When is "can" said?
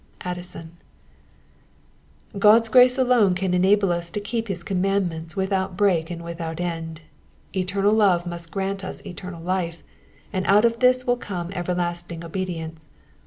3.35-3.53